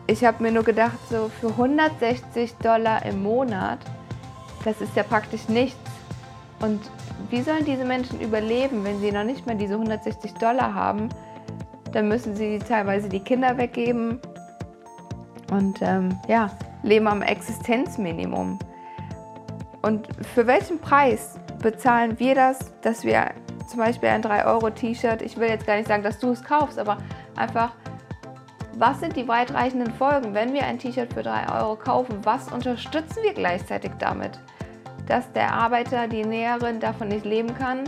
ich 0.07 0.23
habe 0.23 0.41
mir 0.41 0.51
nur 0.51 0.63
gedacht, 0.63 0.97
so 1.09 1.29
für 1.39 1.49
160 1.49 2.55
Dollar 2.55 3.05
im 3.05 3.21
Monat, 3.21 3.79
das 4.65 4.81
ist 4.81 4.95
ja 4.95 5.03
praktisch 5.03 5.47
nichts. 5.47 5.79
Und 6.61 6.79
wie 7.29 7.41
sollen 7.41 7.65
diese 7.65 7.85
Menschen 7.85 8.19
überleben, 8.21 8.83
wenn 8.83 8.99
sie 8.99 9.11
noch 9.11 9.23
nicht 9.23 9.45
mal 9.45 9.55
diese 9.55 9.73
160 9.73 10.33
Dollar 10.35 10.73
haben? 10.73 11.09
Dann 11.91 12.07
müssen 12.07 12.35
sie 12.35 12.59
teilweise 12.59 13.09
die 13.09 13.19
Kinder 13.19 13.57
weggeben 13.57 14.19
und 15.51 15.79
ähm, 15.81 16.17
ja, 16.27 16.49
leben 16.83 17.07
am 17.07 17.21
Existenzminimum. 17.21 18.57
Und 19.81 20.07
für 20.33 20.45
welchen 20.47 20.79
Preis 20.79 21.39
bezahlen 21.61 22.19
wir 22.19 22.35
das, 22.35 22.73
dass 22.81 23.03
wir 23.03 23.31
zum 23.67 23.79
Beispiel 23.79 24.09
ein 24.09 24.21
3-Euro-T-Shirt, 24.21 25.21
ich 25.21 25.37
will 25.37 25.49
jetzt 25.49 25.65
gar 25.65 25.77
nicht 25.77 25.87
sagen, 25.87 26.03
dass 26.03 26.19
du 26.19 26.31
es 26.31 26.43
kaufst, 26.43 26.77
aber 26.77 26.97
einfach, 27.35 27.73
was 28.77 28.99
sind 28.99 29.15
die 29.15 29.27
weitreichenden 29.27 29.93
Folgen, 29.93 30.33
wenn 30.33 30.53
wir 30.53 30.65
ein 30.65 30.77
T-Shirt 30.77 31.13
für 31.13 31.23
3 31.23 31.61
Euro 31.61 31.75
kaufen? 31.75 32.19
Was 32.23 32.51
unterstützen 32.51 33.23
wir 33.23 33.33
gleichzeitig 33.33 33.91
damit? 33.99 34.39
Dass 35.07 35.31
der 35.33 35.53
Arbeiter, 35.53 36.07
die 36.07 36.23
Näherin 36.23 36.79
davon 36.79 37.07
nicht 37.07 37.25
leben 37.25 37.53
kann, 37.55 37.83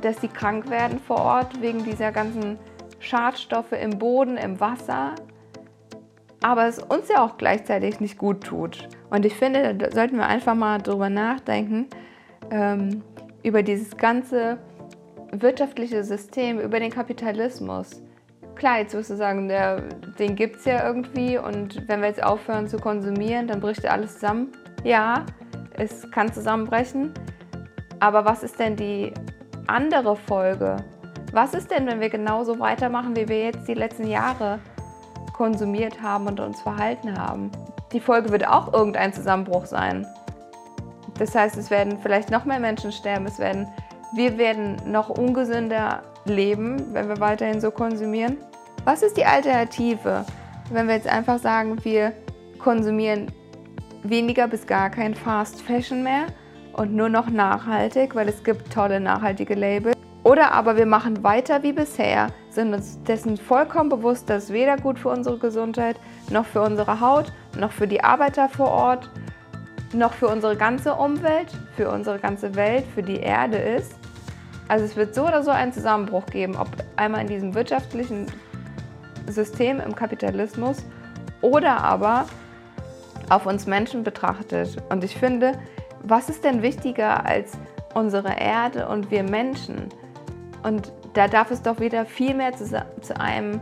dass 0.00 0.20
sie 0.20 0.28
krank 0.28 0.70
werden 0.70 0.98
vor 0.98 1.20
Ort 1.20 1.60
wegen 1.60 1.84
dieser 1.84 2.12
ganzen 2.12 2.58
Schadstoffe 2.98 3.72
im 3.72 3.98
Boden, 3.98 4.36
im 4.36 4.60
Wasser, 4.60 5.14
aber 6.42 6.66
es 6.66 6.78
uns 6.78 7.08
ja 7.08 7.24
auch 7.24 7.36
gleichzeitig 7.36 8.00
nicht 8.00 8.18
gut 8.18 8.42
tut. 8.44 8.88
Und 9.12 9.26
ich 9.26 9.34
finde, 9.34 9.74
da 9.74 9.90
sollten 9.90 10.16
wir 10.16 10.26
einfach 10.26 10.54
mal 10.54 10.78
drüber 10.78 11.10
nachdenken, 11.10 11.86
ähm, 12.50 13.02
über 13.42 13.62
dieses 13.62 13.94
ganze 13.98 14.56
wirtschaftliche 15.32 16.02
System, 16.02 16.58
über 16.58 16.80
den 16.80 16.90
Kapitalismus. 16.90 18.02
Klar, 18.54 18.78
jetzt 18.78 18.94
wirst 18.94 19.10
du 19.10 19.16
sagen, 19.16 19.48
der, 19.48 19.82
den 20.18 20.34
gibt 20.34 20.56
es 20.56 20.64
ja 20.64 20.86
irgendwie 20.86 21.36
und 21.36 21.86
wenn 21.88 22.00
wir 22.00 22.08
jetzt 22.08 22.24
aufhören 22.24 22.68
zu 22.68 22.78
konsumieren, 22.78 23.46
dann 23.46 23.60
bricht 23.60 23.84
alles 23.86 24.14
zusammen. 24.14 24.48
Ja, 24.82 25.26
es 25.76 26.10
kann 26.10 26.32
zusammenbrechen. 26.32 27.12
Aber 28.00 28.24
was 28.24 28.42
ist 28.42 28.58
denn 28.58 28.76
die 28.76 29.12
andere 29.66 30.16
Folge? 30.16 30.76
Was 31.34 31.52
ist 31.52 31.70
denn, 31.70 31.86
wenn 31.86 32.00
wir 32.00 32.08
genauso 32.08 32.58
weitermachen, 32.58 33.14
wie 33.14 33.28
wir 33.28 33.44
jetzt 33.44 33.68
die 33.68 33.74
letzten 33.74 34.06
Jahre 34.06 34.58
konsumiert 35.34 36.00
haben 36.00 36.28
und 36.28 36.40
uns 36.40 36.62
verhalten 36.62 37.18
haben. 37.18 37.50
Die 37.92 38.00
Folge 38.00 38.30
wird 38.30 38.46
auch 38.46 38.72
irgendein 38.72 39.12
Zusammenbruch 39.12 39.66
sein. 39.66 40.06
Das 41.18 41.34
heißt, 41.34 41.56
es 41.56 41.70
werden 41.70 41.98
vielleicht 42.02 42.30
noch 42.30 42.44
mehr 42.44 42.58
Menschen 42.58 42.90
sterben, 42.90 43.26
es 43.26 43.38
werden, 43.38 43.68
wir 44.14 44.38
werden 44.38 44.76
noch 44.90 45.10
ungesünder 45.10 46.02
leben, 46.24 46.94
wenn 46.94 47.08
wir 47.08 47.20
weiterhin 47.20 47.60
so 47.60 47.70
konsumieren. 47.70 48.38
Was 48.84 49.02
ist 49.02 49.16
die 49.16 49.26
Alternative, 49.26 50.24
wenn 50.70 50.88
wir 50.88 50.94
jetzt 50.94 51.06
einfach 51.06 51.38
sagen, 51.38 51.84
wir 51.84 52.12
konsumieren 52.58 53.30
weniger 54.02 54.48
bis 54.48 54.66
gar 54.66 54.88
kein 54.90 55.14
Fast 55.14 55.60
Fashion 55.60 56.02
mehr 56.02 56.26
und 56.72 56.94
nur 56.94 57.08
noch 57.08 57.28
nachhaltig, 57.28 58.14
weil 58.14 58.28
es 58.28 58.42
gibt 58.42 58.72
tolle 58.72 59.00
nachhaltige 59.00 59.54
Labels? 59.54 59.96
Oder 60.24 60.52
aber 60.52 60.76
wir 60.76 60.86
machen 60.86 61.22
weiter 61.24 61.62
wie 61.62 61.72
bisher, 61.72 62.28
sind 62.48 62.72
uns 62.72 63.02
dessen 63.02 63.36
vollkommen 63.36 63.90
bewusst, 63.90 64.30
dass 64.30 64.52
weder 64.52 64.76
gut 64.76 64.98
für 64.98 65.08
unsere 65.08 65.36
Gesundheit, 65.36 65.96
noch 66.30 66.46
für 66.46 66.62
unsere 66.62 67.00
Haut, 67.00 67.32
noch 67.58 67.72
für 67.72 67.86
die 67.86 68.02
Arbeiter 68.02 68.48
vor 68.48 68.70
Ort, 68.70 69.10
noch 69.92 70.12
für 70.12 70.28
unsere 70.28 70.56
ganze 70.56 70.94
Umwelt, 70.94 71.48
für 71.76 71.90
unsere 71.90 72.18
ganze 72.18 72.54
Welt, 72.54 72.84
für 72.94 73.02
die 73.02 73.20
Erde 73.20 73.58
ist. 73.58 73.94
Also 74.68 74.84
es 74.84 74.96
wird 74.96 75.14
so 75.14 75.26
oder 75.26 75.42
so 75.42 75.50
einen 75.50 75.72
Zusammenbruch 75.72 76.26
geben, 76.26 76.56
ob 76.56 76.68
einmal 76.96 77.20
in 77.20 77.26
diesem 77.26 77.54
wirtschaftlichen 77.54 78.26
System 79.26 79.80
im 79.80 79.94
Kapitalismus 79.94 80.78
oder 81.40 81.82
aber 81.82 82.26
auf 83.28 83.46
uns 83.46 83.66
Menschen 83.66 84.02
betrachtet. 84.02 84.76
Und 84.88 85.04
ich 85.04 85.16
finde, 85.16 85.52
was 86.02 86.28
ist 86.28 86.44
denn 86.44 86.62
wichtiger 86.62 87.24
als 87.26 87.52
unsere 87.94 88.38
Erde 88.38 88.88
und 88.88 89.10
wir 89.10 89.22
Menschen? 89.22 89.88
Und 90.62 90.92
da 91.14 91.28
darf 91.28 91.50
es 91.50 91.62
doch 91.62 91.80
wieder 91.80 92.06
viel 92.06 92.34
mehr 92.34 92.52
zu, 92.52 92.64
zu 93.00 93.20
einem 93.20 93.60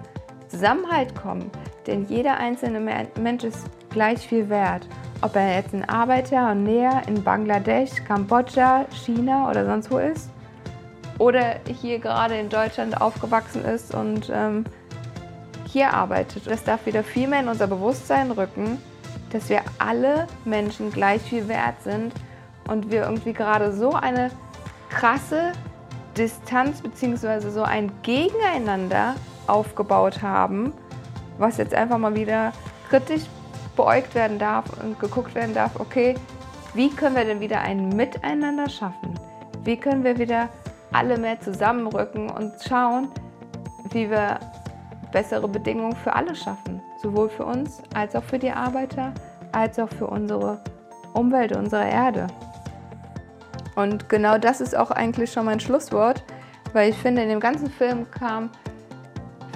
Zusammenhalt 0.49 1.15
kommen. 1.15 1.51
Denn 1.87 2.05
jeder 2.05 2.37
einzelne 2.37 2.81
Mensch 3.19 3.45
ist 3.45 3.67
gleich 3.91 4.27
viel 4.27 4.49
wert. 4.49 4.87
Ob 5.23 5.37
er 5.37 5.57
jetzt 5.57 5.75
ein 5.75 5.87
Arbeiter 5.89 6.51
und 6.51 6.65
Näher 6.65 7.03
in 7.07 7.23
Bangladesch, 7.23 7.91
Kambodscha, 8.07 8.87
China 9.05 9.51
oder 9.51 9.67
sonst 9.67 9.91
wo 9.91 9.99
ist. 9.99 10.31
Oder 11.19 11.57
hier 11.67 11.99
gerade 11.99 12.39
in 12.39 12.49
Deutschland 12.49 12.99
aufgewachsen 12.99 13.63
ist 13.65 13.95
und 13.95 14.33
ähm, 14.35 14.65
hier 15.67 15.93
arbeitet. 15.93 16.47
Das 16.47 16.65
darf 16.65 16.87
wieder 16.87 17.05
viel 17.05 17.29
mehr 17.29 17.41
in 17.41 17.49
unser 17.49 17.67
Bewusstsein 17.67 18.31
rücken, 18.31 18.79
dass 19.31 19.51
wir 19.51 19.61
alle 19.79 20.27
Menschen 20.45 20.91
gleich 20.91 21.21
viel 21.21 21.47
wert 21.49 21.83
sind 21.83 22.15
und 22.69 22.91
wir 22.91 23.03
irgendwie 23.03 23.35
gerade 23.35 23.73
so 23.73 23.93
eine 23.93 24.31
krasse 24.89 25.53
Distanz 26.17 26.81
bzw. 26.81 27.51
so 27.51 27.63
ein 27.63 27.93
Gegeneinander 28.03 29.15
aufgebaut 29.47 30.23
haben, 30.23 30.73
was 31.39 31.59
jetzt 31.59 31.75
einfach 31.75 31.99
mal 31.99 32.15
wieder 32.15 32.53
kritisch 32.89 33.23
beäugt 33.81 34.15
werden 34.15 34.39
darf 34.39 34.67
und 34.83 35.01
geguckt 35.01 35.35
werden 35.35 35.55
darf, 35.55 35.81
okay, 35.81 36.15
wie 36.75 36.91
können 36.91 37.17
wir 37.17 37.25
denn 37.25 37.41
wieder 37.41 37.63
ein 37.63 37.89
Miteinander 37.89 38.69
schaffen? 38.69 39.19
Wie 39.65 39.79
können 39.79 40.05
wir 40.05 40.19
wieder 40.19 40.51
alle 40.93 41.17
mehr 41.17 41.41
zusammenrücken 41.41 42.29
und 42.29 42.53
schauen, 42.63 43.09
wie 43.93 44.11
wir 44.11 44.39
bessere 45.13 45.49
Bedingungen 45.49 45.97
für 45.97 46.13
alle 46.13 46.35
schaffen, 46.35 46.83
sowohl 47.03 47.31
für 47.31 47.47
uns 47.47 47.83
als 47.95 48.15
auch 48.15 48.23
für 48.23 48.39
die 48.39 48.51
Arbeiter, 48.51 49.15
als 49.53 49.79
auch 49.79 49.89
für 49.89 50.07
unsere 50.07 50.63
Umwelt, 51.15 51.57
unsere 51.57 51.89
Erde. 51.89 52.27
Und 53.77 54.11
genau 54.11 54.37
das 54.37 54.61
ist 54.61 54.77
auch 54.77 54.91
eigentlich 54.91 55.33
schon 55.33 55.47
mein 55.47 55.59
Schlusswort, 55.59 56.23
weil 56.75 56.91
ich 56.91 56.97
finde, 56.97 57.23
in 57.23 57.31
dem 57.31 57.41
ganzen 57.41 57.71
Film 57.71 58.11
kam 58.11 58.51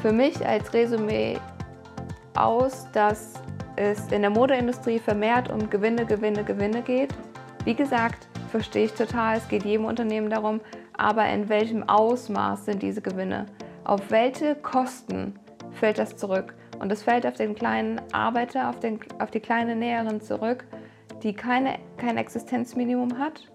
für 0.01 0.13
mich 0.13 0.47
als 0.47 0.73
Resümee 0.73 1.39
aus, 2.35 2.89
dass 2.93 3.35
es 3.77 4.11
in 4.13 4.23
der 4.23 4.31
Modeindustrie 4.31 4.99
vermehrt 4.99 5.51
um 5.51 5.69
Gewinne, 5.71 6.07
Gewinne, 6.07 6.45
Gewinne 6.45 6.83
geht. 6.83 7.15
Wie 7.65 7.75
gesagt, 7.75 8.29
verstehe 8.51 8.87
ich 8.87 8.93
total, 8.93 9.39
es 9.39 9.49
geht 9.49 9.65
jedem 9.65 9.85
Unternehmen 9.87 10.31
darum, 10.31 10.61
aber 10.97 11.27
in 11.29 11.49
welchem 11.49 11.89
Ausmaß 11.89 12.67
sind 12.67 12.83
diese 12.83 13.01
Gewinne? 13.01 13.47
Auf 13.85 14.11
welche 14.11 14.55
Kosten 14.55 15.39
fällt 15.73 15.99
das 15.99 16.17
zurück? 16.17 16.55
Und 16.79 16.93
es 16.93 17.03
fällt 17.03 17.27
auf 17.27 17.35
den 17.35 17.55
kleinen 17.55 18.01
Arbeiter, 18.13 18.69
auf, 18.69 18.79
den, 18.81 19.01
auf 19.19 19.31
die 19.31 19.41
kleine 19.41 19.75
Näherin 19.75 20.21
zurück, 20.21 20.65
die 21.23 21.33
keine, 21.33 21.79
kein 21.97 22.17
Existenzminimum 22.17 23.19
hat, 23.19 23.51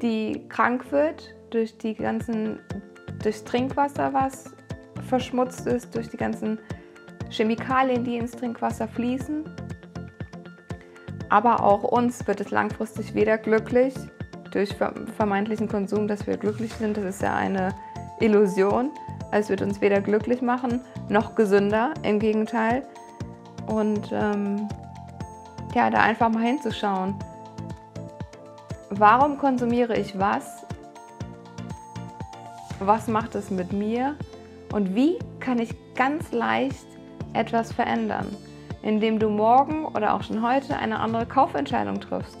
die 0.00 0.46
krank 0.48 0.90
wird 0.90 1.34
durch 1.50 1.76
die 1.76 1.94
ganzen, 1.94 2.60
durchs 3.22 3.44
Trinkwasser, 3.44 4.12
was 4.12 4.54
verschmutzt 5.08 5.66
ist, 5.66 5.94
durch 5.94 6.08
die 6.08 6.16
ganzen 6.16 6.58
Chemikalien, 7.30 8.04
die 8.04 8.16
ins 8.16 8.32
Trinkwasser 8.32 8.88
fließen. 8.88 9.44
Aber 11.28 11.62
auch 11.62 11.82
uns 11.82 12.26
wird 12.26 12.40
es 12.40 12.50
langfristig 12.50 13.14
weder 13.14 13.36
glücklich 13.36 13.94
durch 14.50 14.74
vermeintlichen 15.16 15.68
Konsum, 15.68 16.08
dass 16.08 16.26
wir 16.26 16.36
glücklich 16.36 16.72
sind. 16.72 16.96
Das 16.96 17.04
ist 17.04 17.22
ja 17.22 17.34
eine 17.34 17.74
Illusion. 18.20 18.90
Es 19.30 19.50
wird 19.50 19.60
uns 19.60 19.80
weder 19.80 20.00
glücklich 20.00 20.40
machen 20.40 20.80
noch 21.08 21.34
gesünder, 21.34 21.94
im 22.02 22.18
Gegenteil. 22.18 22.86
Und 23.66 24.10
ähm, 24.12 24.68
ja, 25.74 25.90
da 25.90 26.00
einfach 26.00 26.30
mal 26.30 26.44
hinzuschauen. 26.44 27.14
Warum 28.90 29.38
konsumiere 29.38 29.96
ich 29.98 30.18
was? 30.18 30.64
Was 32.80 33.08
macht 33.08 33.34
es 33.34 33.50
mit 33.50 33.72
mir? 33.72 34.16
Und 34.72 34.94
wie 34.94 35.18
kann 35.40 35.58
ich 35.58 35.74
ganz 35.94 36.32
leicht 36.32 36.87
etwas 37.32 37.72
verändern, 37.72 38.26
indem 38.82 39.18
du 39.18 39.28
morgen 39.28 39.84
oder 39.86 40.14
auch 40.14 40.22
schon 40.22 40.42
heute 40.42 40.76
eine 40.76 41.00
andere 41.00 41.26
Kaufentscheidung 41.26 42.00
triffst? 42.00 42.38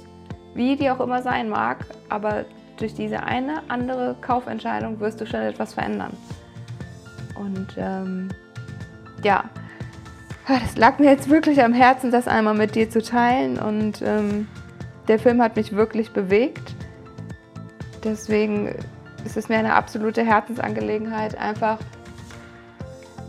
Wie 0.54 0.76
die 0.76 0.90
auch 0.90 1.00
immer 1.00 1.22
sein 1.22 1.48
mag, 1.48 1.84
aber 2.08 2.44
durch 2.78 2.94
diese 2.94 3.22
eine 3.22 3.62
andere 3.68 4.16
Kaufentscheidung 4.20 5.00
wirst 5.00 5.20
du 5.20 5.26
schon 5.26 5.40
etwas 5.40 5.74
verändern. 5.74 6.16
Und 7.34 7.76
ähm, 7.76 8.28
ja, 9.22 9.44
das 10.46 10.76
lag 10.76 10.98
mir 10.98 11.10
jetzt 11.10 11.28
wirklich 11.28 11.62
am 11.62 11.72
Herzen, 11.72 12.10
das 12.10 12.26
einmal 12.26 12.54
mit 12.54 12.74
dir 12.74 12.88
zu 12.88 13.02
teilen. 13.02 13.58
Und 13.58 14.02
ähm, 14.02 14.48
der 15.06 15.18
Film 15.18 15.42
hat 15.42 15.56
mich 15.56 15.72
wirklich 15.72 16.12
bewegt. 16.12 16.74
Deswegen 18.04 18.74
ist 19.24 19.36
es 19.36 19.48
mir 19.48 19.58
eine 19.58 19.74
absolute 19.74 20.24
Herzensangelegenheit, 20.24 21.36
einfach 21.36 21.78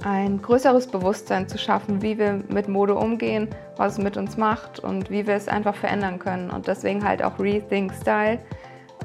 ein 0.03 0.41
größeres 0.41 0.87
Bewusstsein 0.87 1.47
zu 1.47 1.57
schaffen, 1.57 2.01
wie 2.01 2.17
wir 2.17 2.41
mit 2.49 2.67
Mode 2.67 2.95
umgehen, 2.95 3.49
was 3.75 3.93
es 3.93 3.97
mit 3.99 4.17
uns 4.17 4.37
macht 4.37 4.79
und 4.79 5.09
wie 5.09 5.27
wir 5.27 5.35
es 5.35 5.47
einfach 5.47 5.75
verändern 5.75 6.19
können. 6.19 6.49
Und 6.49 6.67
deswegen 6.67 7.03
halt 7.03 7.23
auch 7.23 7.39
Rethink 7.39 7.93
Style. 7.93 8.39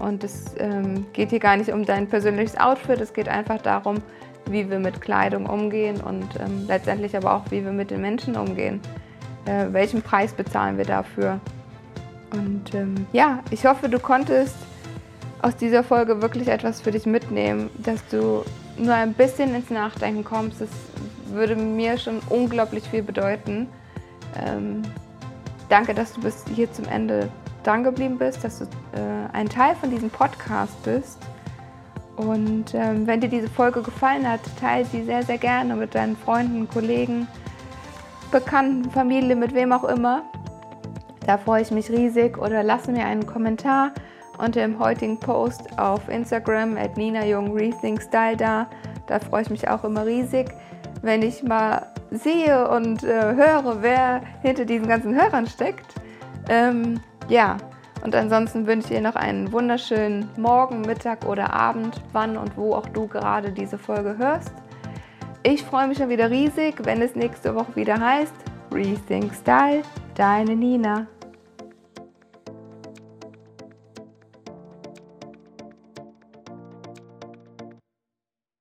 Und 0.00 0.24
es 0.24 0.54
ähm, 0.58 1.06
geht 1.12 1.30
hier 1.30 1.38
gar 1.38 1.56
nicht 1.56 1.72
um 1.72 1.84
dein 1.84 2.08
persönliches 2.08 2.58
Outfit, 2.58 3.00
es 3.00 3.12
geht 3.12 3.28
einfach 3.28 3.62
darum, 3.62 3.98
wie 4.46 4.68
wir 4.68 4.78
mit 4.78 5.00
Kleidung 5.00 5.46
umgehen 5.46 6.00
und 6.00 6.28
ähm, 6.40 6.64
letztendlich 6.66 7.16
aber 7.16 7.34
auch, 7.34 7.50
wie 7.50 7.64
wir 7.64 7.72
mit 7.72 7.90
den 7.90 8.00
Menschen 8.00 8.36
umgehen. 8.36 8.80
Äh, 9.46 9.66
welchen 9.70 10.02
Preis 10.02 10.32
bezahlen 10.32 10.78
wir 10.78 10.84
dafür? 10.84 11.40
Und 12.32 12.74
ähm, 12.74 13.06
ja, 13.12 13.40
ich 13.50 13.64
hoffe, 13.66 13.88
du 13.88 13.98
konntest 13.98 14.56
aus 15.42 15.56
dieser 15.56 15.84
Folge 15.84 16.20
wirklich 16.22 16.48
etwas 16.48 16.80
für 16.80 16.90
dich 16.90 17.06
mitnehmen, 17.06 17.70
dass 17.78 18.06
du 18.08 18.44
nur 18.76 18.94
ein 18.94 19.14
bisschen 19.14 19.54
ins 19.54 19.70
Nachdenken 19.70 20.24
kommst. 20.24 20.60
Das 20.60 20.68
würde 21.26 21.56
mir 21.56 21.98
schon 21.98 22.20
unglaublich 22.28 22.84
viel 22.84 23.02
bedeuten. 23.02 23.68
Ähm, 24.44 24.82
danke, 25.68 25.94
dass 25.94 26.12
du 26.12 26.20
bis 26.20 26.44
hier 26.54 26.72
zum 26.72 26.86
Ende 26.86 27.28
dran 27.62 27.84
geblieben 27.84 28.18
bist, 28.18 28.44
dass 28.44 28.58
du 28.58 28.64
äh, 28.64 29.28
ein 29.32 29.48
Teil 29.48 29.74
von 29.76 29.90
diesem 29.90 30.10
Podcast 30.10 30.82
bist. 30.82 31.18
Und 32.16 32.74
ähm, 32.74 33.06
wenn 33.06 33.20
dir 33.20 33.28
diese 33.28 33.48
Folge 33.48 33.82
gefallen 33.82 34.28
hat, 34.28 34.40
teile 34.60 34.84
sie 34.84 35.02
sehr, 35.02 35.24
sehr 35.24 35.38
gerne 35.38 35.74
mit 35.74 35.94
deinen 35.94 36.16
Freunden, 36.16 36.68
Kollegen, 36.68 37.26
Bekannten, 38.30 38.90
Familie, 38.90 39.34
mit 39.34 39.54
wem 39.54 39.72
auch 39.72 39.84
immer. 39.84 40.22
Da 41.26 41.38
freue 41.38 41.62
ich 41.62 41.70
mich 41.70 41.90
riesig 41.90 42.38
oder 42.38 42.62
lasse 42.62 42.92
mir 42.92 43.06
einen 43.06 43.26
Kommentar 43.26 43.92
unter 44.38 44.60
dem 44.60 44.78
heutigen 44.78 45.18
Post 45.18 45.78
auf 45.78 46.08
Instagram 46.08 46.76
at 46.76 46.96
Nina 46.96 47.24
Jung 47.24 47.52
Rethink 47.52 48.02
Style 48.02 48.36
da. 48.36 48.66
Da 49.06 49.18
freue 49.18 49.42
ich 49.42 49.50
mich 49.50 49.68
auch 49.68 49.84
immer 49.84 50.06
riesig, 50.06 50.48
wenn 51.02 51.22
ich 51.22 51.42
mal 51.42 51.86
sehe 52.10 52.68
und 52.68 53.04
äh, 53.04 53.34
höre, 53.34 53.82
wer 53.82 54.22
hinter 54.42 54.64
diesen 54.64 54.88
ganzen 54.88 55.14
Hörern 55.14 55.46
steckt. 55.46 55.94
Ähm, 56.48 57.00
ja, 57.28 57.56
und 58.02 58.14
ansonsten 58.14 58.66
wünsche 58.66 58.88
ich 58.88 58.94
dir 58.96 59.00
noch 59.00 59.16
einen 59.16 59.50
wunderschönen 59.50 60.28
Morgen, 60.36 60.82
Mittag 60.82 61.26
oder 61.26 61.52
Abend, 61.52 62.00
wann 62.12 62.36
und 62.36 62.56
wo 62.56 62.74
auch 62.74 62.88
du 62.88 63.06
gerade 63.06 63.50
diese 63.50 63.78
Folge 63.78 64.16
hörst. 64.18 64.52
Ich 65.42 65.62
freue 65.62 65.88
mich 65.88 65.98
schon 65.98 66.10
wieder 66.10 66.30
riesig, 66.30 66.74
wenn 66.84 67.02
es 67.02 67.14
nächste 67.14 67.54
Woche 67.54 67.76
wieder 67.76 67.98
heißt 67.98 68.34
Rethink 68.72 69.32
Style, 69.34 69.82
deine 70.14 70.56
Nina. 70.56 71.06